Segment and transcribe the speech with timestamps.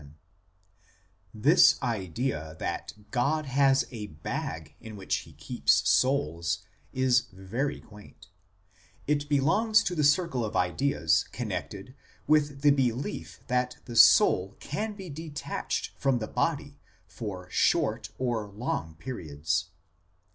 [0.01, 0.07] l
[1.31, 8.27] This idea that God has a bag in which He keeps souls is very quaint;
[9.05, 11.93] it belongs to the circle of ideas connected
[12.25, 18.47] with the belief that the soul can be detached from the body for short or
[18.47, 19.69] long periods.